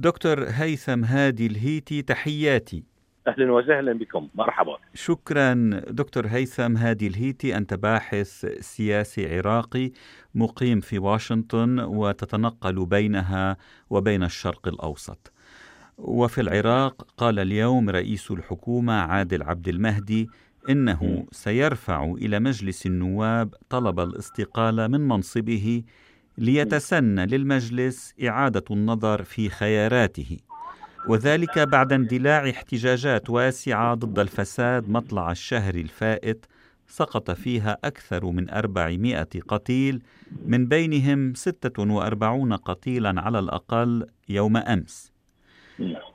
[0.00, 2.84] دكتور هيثم هادي الهيتي تحياتي.
[3.26, 4.28] أهلا وسهلا بكم.
[4.34, 4.76] مرحبا.
[4.94, 9.90] شكرا دكتور هيثم هادي الهيتي أنت باحث سياسي عراقي
[10.34, 13.56] مقيم في واشنطن وتتنقل بينها
[13.90, 15.32] وبين الشرق الأوسط.
[15.98, 20.28] وفي العراق قال اليوم رئيس الحكومة عادل عبد المهدي
[20.68, 25.82] إنه سيرفع إلى مجلس النواب طلب الاستقالة من منصبه
[26.40, 30.38] ليتسنى للمجلس إعادة النظر في خياراته.
[31.08, 36.46] وذلك بعد اندلاع احتجاجات واسعة ضد الفساد مطلع الشهر الفائت
[36.86, 40.02] سقط فيها أكثر من أربعمائة قتيل
[40.46, 45.12] من بينهم ستة وأربعون قتيلا على الأقل يوم أمس.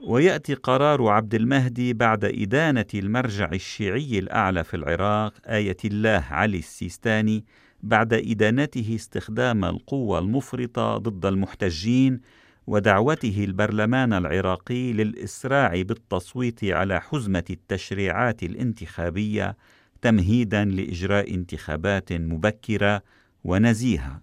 [0.07, 7.45] ويأتي قرار عبد المهدي بعد إدانة المرجع الشيعي الأعلى في العراق آية الله علي السيستاني
[7.83, 12.21] بعد إدانته استخدام القوة المفرطة ضد المحتجين
[12.67, 19.57] ودعوته البرلمان العراقي للإسراع بالتصويت على حزمة التشريعات الانتخابية
[20.01, 23.01] تمهيدا لإجراء انتخابات مبكرة
[23.43, 24.21] ونزيهة.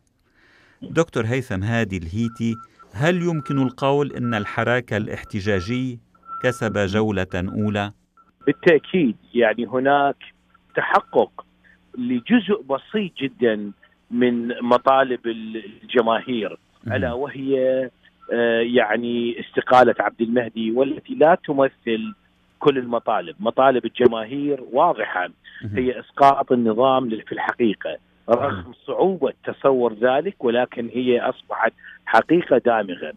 [0.83, 2.55] دكتور هيثم هادي الهيتي
[2.93, 6.01] هل يمكن القول إن الحراك الاحتجاجي
[6.43, 7.93] كسب جولة أولى؟
[8.47, 10.17] بالتأكيد يعني هناك
[10.77, 11.47] تحقق
[11.99, 13.73] لجزء بسيط جدا
[14.11, 16.59] من مطالب الجماهير.
[16.93, 17.91] ألا وهي
[18.33, 22.15] آه، يعني استقالة عبد المهدي والتي لا تمثل
[22.59, 25.29] كل المطالب، مطالب الجماهير واضحة.
[25.77, 27.97] هي إسقاط النظام في الحقيقة
[28.31, 31.73] رغم صعوبة تصور ذلك ولكن هي أصبحت
[32.07, 33.13] حقيقة دامغة.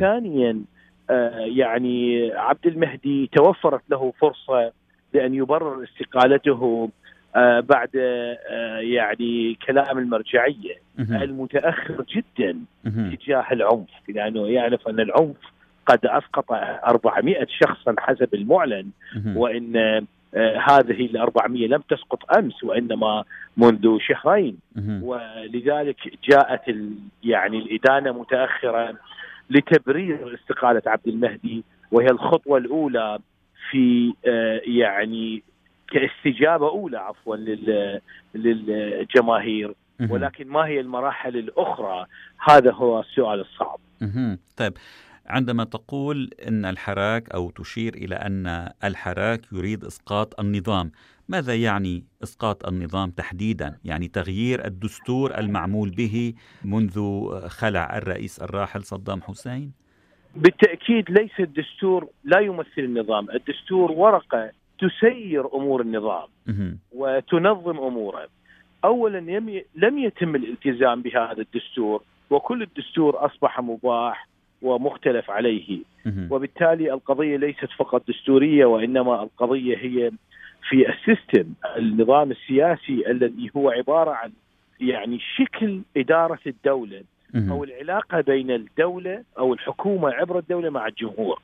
[0.00, 0.62] ثانيا
[1.10, 4.72] آه، يعني عبد المهدي توفرت له فرصة
[5.12, 6.90] لأن يبرر استقالته.
[7.60, 15.36] بعد آه، يعني كلام المرجعية المتأخر جدا تجاه العنف لأنه يعرف أن العنف
[15.86, 18.86] قد أسقط 400 شخصا حسب المعلن
[19.36, 19.76] وإن
[20.34, 23.24] آه، هذه ال 400 لم تسقط أمس وإنما
[23.56, 24.58] منذ شهرين.
[25.02, 25.96] ولذلك
[26.30, 26.76] جاءت
[27.24, 28.94] يعني الإدانة متاخره
[29.50, 33.18] لتبرير استقالة عبد المهدي وهي الخطوة الأولى
[33.70, 34.14] في
[34.66, 35.42] يعني
[35.90, 37.36] كاستجابة أولى عفوا
[38.34, 39.74] للجماهير.
[40.10, 42.06] ولكن ما هي المراحل الأخرى؟
[42.48, 43.80] هذا هو السؤال الصعب.
[44.56, 44.72] طيب
[45.26, 50.90] عندما تقول إن الحراك أو تشير إلى أن الحراك يريد إسقاط النظام
[51.28, 56.34] ماذا يعني إسقاط النظام تحديدا؟ يعني تغيير الدستور المعمول به
[56.64, 59.72] منذ خلع الرئيس الراحل صدام حسين؟
[60.36, 63.30] بالتأكيد ليس الدستور لا يمثل النظام.
[63.30, 66.28] الدستور ورقة تسير أمور النظام
[66.92, 68.28] وتنظم أموره.
[68.84, 69.18] اولا
[69.76, 74.28] لم يتم الالتزام بهذا الدستور وكل الدستور أصبح مباح
[74.62, 75.78] ومختلف عليه.
[76.30, 80.10] وبالتالي القضية ليست فقط دستورية وإنما القضية هي
[80.68, 84.32] في ال system النظام السياسي الذي هو عبارة عن
[84.80, 87.02] يعني شكل إدارة الدولة
[87.50, 91.42] أو العلاقة بين الدولة أو الحكومة عبر الدولة مع الجمهور.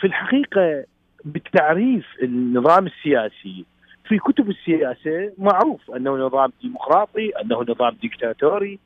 [0.00, 0.84] في الحقيقة
[1.24, 3.64] بالتعريف النظام السياسي.
[4.04, 8.78] في كتب السياسة معروف أنه نظام ديمقراطي أنه نظام ديكتاتوري.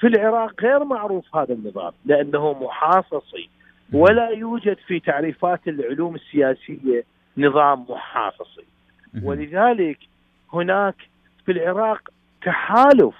[0.00, 3.48] في العراق غير معروف هذا النظام لأنه محاصصي.
[3.92, 7.04] ولا يوجد في تعريفات العلوم السياسية
[7.38, 8.64] نظام محاصصي.
[9.22, 9.98] ولذلك
[10.52, 10.94] هناك
[11.46, 12.08] في العراق
[12.42, 13.14] تحالف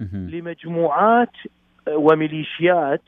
[0.00, 1.32] لمجموعات
[1.88, 3.02] وميليشيات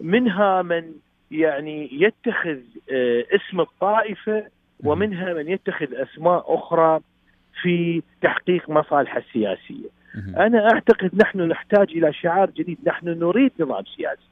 [0.00, 0.92] منها من
[1.30, 2.58] يعني يتخذ
[2.92, 4.44] آه، اسم الطائفة
[4.84, 7.00] ومنها من يتخذ أسماء أخرى
[7.62, 9.88] في تحقيق مصالحه السياسية.
[10.36, 14.28] أنا أعتقد نحن نحتاج إلى شعار جديد، نحن نريد نظام سياسي.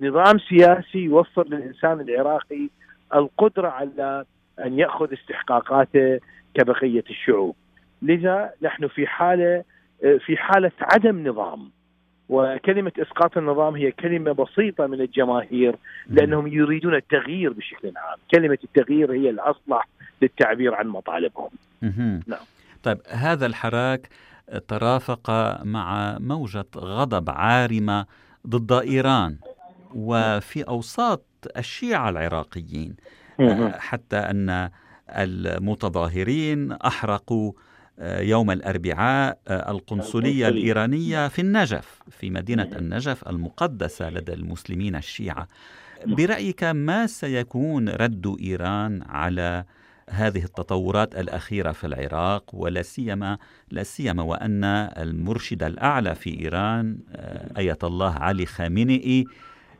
[0.00, 2.68] نظام سياسي يوفر للإنسان العراقي
[3.14, 4.24] القدرة على
[4.64, 6.20] أن يأخذ استحقاقاته
[6.54, 7.56] كبقية الشعوب.
[8.02, 9.64] لذا نحن في حالة
[10.04, 11.70] آه، في حالة عدم نظام.
[12.30, 15.76] وكلمة إسقاط النظام هي كلمة بسيطة من الجماهير
[16.08, 18.18] لأنهم يريدون التغيير بشكل عام.
[18.34, 19.88] كلمة التغيير هي الأصلح
[20.22, 21.50] للتعبير عن مطالبهم.
[22.26, 22.44] نعم.
[22.82, 24.08] طيب هذا الحراك
[24.68, 25.30] ترافق
[25.64, 28.06] مع موجة غضب عارمة
[28.46, 29.36] ضد إيران
[29.94, 31.24] وفي أوساط
[31.56, 32.96] الشيعة العراقيين
[33.78, 34.70] حتى أن
[35.08, 37.52] المتظاهرين أحرقوا
[38.02, 45.48] يوم الأربعاء القنصلية الإيرانية في النجف في مدينة النجف المقدسة لدى المسلمين الشيعة.
[46.06, 49.64] برأيك ما سيكون رد إيران على
[50.10, 53.38] هذه التطورات الأخيرة في العراق؟ ولا سيما
[53.70, 54.64] لا سيما وأن
[54.98, 56.98] المرشد الأعلى في إيران
[57.58, 59.24] آية الله علي خامنئي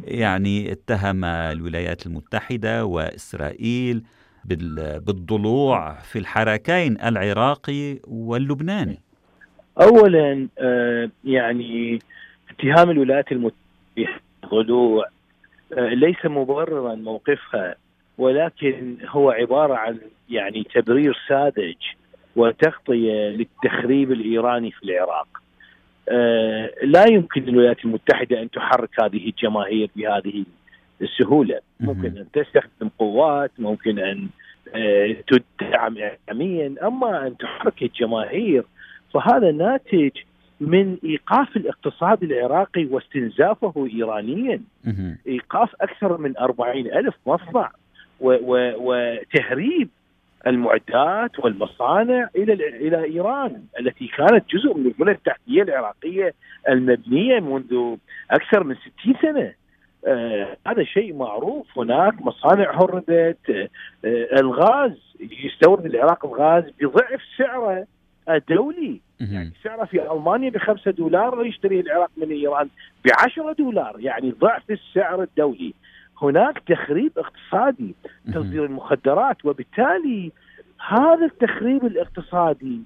[0.04, 4.02] يعني اتهم الولايات المتحدة وإسرائيل
[4.44, 8.98] بالضلوع في الحركين العراقي واللبناني
[9.80, 11.98] اولا آه، يعني
[12.50, 13.60] اتهام الولايات المتحدة
[13.96, 15.06] بالضلوع
[15.78, 17.74] آه، ليس مبررا موقفها
[18.18, 19.98] ولكن هو عبارة عن
[20.30, 21.76] يعني تبرير ساذج
[22.36, 25.28] وتغطية للتخريب الإيراني في العراق.
[26.08, 30.44] آه، لا يمكن للولايات المتحدة أن تحرك هذه الجماهير بهذه
[31.02, 34.28] السهوله، ممكن أن تستخدم قوات، ممكن أن
[34.74, 35.16] آه،
[35.58, 38.64] تدعم اعلاميا، أما أن تحرك الجماهير
[39.14, 40.10] فهذا ناتج
[40.60, 44.60] من إيقاف الاقتصاد العراقي واستنزافه ايرانيا.
[45.26, 47.70] إيقاف أكثر من أربعين ألف مصنع
[48.20, 49.88] وتهريب
[50.46, 56.34] المعدات والمصانع إلى إلى إيران التي كانت جزء من البنى التحتية العراقية
[56.68, 57.96] المبنية منذ
[58.30, 59.52] أكثر من 60 سنة.
[60.06, 61.78] آه هذا شيء معروف.
[61.78, 64.92] هناك مصانع هربت آه الغاز
[65.44, 67.86] يستورد العراق الغاز بضعف سعره
[68.28, 69.00] الدولي.
[69.20, 72.68] يعني سعره في ألمانيا ب 5 دولار ويشتريه العراق من إيران
[73.04, 75.74] ب 10 دولار يعني ضعف السعر الدولي.
[76.22, 77.94] هناك تخريب اقتصادي
[78.34, 80.32] تصدير المخدرات وبالتالي
[80.88, 82.80] هذا التخريب الاقتصادي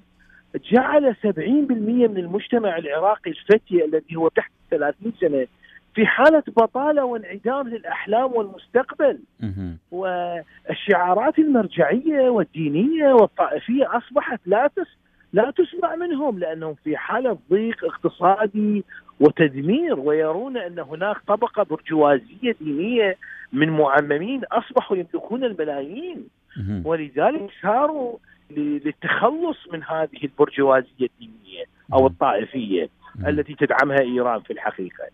[0.73, 5.47] جعل 70% من المجتمع العراقي الفتي الذي هو تحت 30 سنة
[5.95, 9.19] في حالة بطالة وانعدام للأحلام والمستقبل.
[9.91, 14.87] والشعارات المرجعية والدينية والطائفية أصبحت لا تس
[15.33, 18.85] لا تسمع منهم لأنهم في حالة ضيق اقتصادي
[19.21, 23.17] وتدمير ويرون أن هناك طبقة برجوازية دينية
[23.53, 26.29] من معممين أصبحوا يملكون الملايين.
[26.85, 28.17] ولذلك صاروا
[28.51, 32.89] للتخلص من هذه البرجوازية الدينية أو الطائفية.
[33.27, 35.05] التي تدعمها إيران في الحقيقة.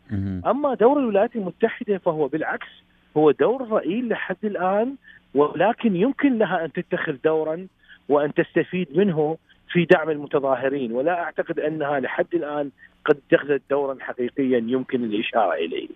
[0.47, 2.69] أما دور الولايات المتحدة فهو بالعكس
[3.17, 4.94] هو دور رئيل لحد الآن
[5.35, 7.67] ولكن يمكن لها أن تتخذ دورا
[8.08, 9.37] وأن تستفيد منه
[9.73, 12.70] في دعم المتظاهرين ولا أعتقد أنها لحد الآن
[13.05, 15.88] قد اتخذت دورا حقيقيا يمكن الإشارة إليه.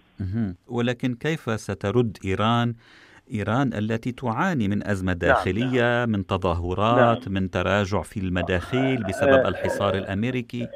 [0.69, 2.75] ولكن كيف سترد إيران
[3.33, 6.09] إيران التي تعاني من أزمة نعم، داخلية نعم.
[6.09, 7.35] من تظاهرات نعم.
[7.35, 10.69] من تراجع في المداخيل بسبب آه، الحصار الأمريكي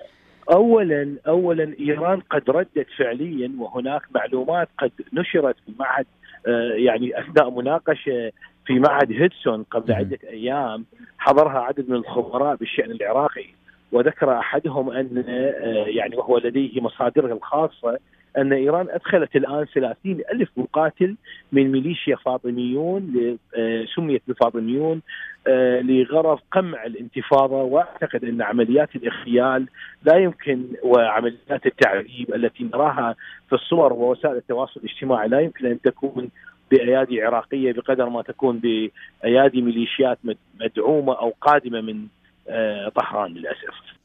[0.50, 6.06] اولا اولا إيران قد ردت فعليا وهناك معلومات قد نشرت في معهد
[6.46, 8.32] آه، يعني أثناء مناقشة
[8.66, 10.84] في معهد هيدسون قبل عدة أيام
[11.18, 13.46] حضرها عدد من الخبراء بالشأن العراقي
[13.92, 17.98] وذكر أحدهم أن آه، يعني وهو لديه مصادره الخاصة
[18.36, 21.16] أن إيران أدخلت الآن 30 ألف مقاتل
[21.52, 25.02] من ميليشيا فاطميون آه، سميت بالفاطميون
[25.46, 29.66] آه، لغرض قمع الانتفاضة وأعتقد أن عمليات الإغتيال
[30.04, 33.14] لا يمكن وعمليات التعذيب التي نراها
[33.48, 36.30] في الصور ووسائل التواصل الاجتماعي لا يمكن أن تكون
[36.70, 40.18] بأيادي عراقية بقدر ما تكون بأيادي ميليشيات
[40.60, 42.06] مدعومة أو قادمة من
[42.48, 43.97] آه، طهران للأسف.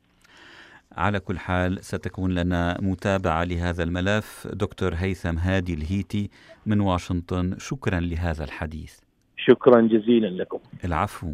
[0.98, 6.30] على كل حال ستكون لنا متابعة لهذا الملف دكتور هيثم هادي الهيتي
[6.66, 9.00] من واشنطن شكرا لهذا الحديث.
[9.38, 10.60] شكرا جزيلا لكم.
[10.86, 11.34] العفو.